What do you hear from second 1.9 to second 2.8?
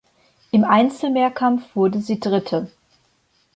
sie Dritte.